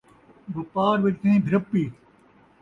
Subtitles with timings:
[0.55, 1.83] وپار وِچ کئیں بھرپی